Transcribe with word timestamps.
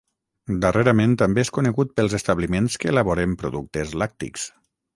Darrerament 0.61 1.13
també 1.23 1.43
és 1.47 1.51
conegut 1.57 1.93
pels 1.99 2.17
establiments 2.19 2.79
que 2.85 2.91
elaboren 2.95 3.39
productes 3.43 3.97
làctics. 4.05 4.49